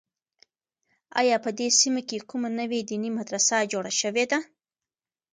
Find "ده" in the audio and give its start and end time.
4.31-4.39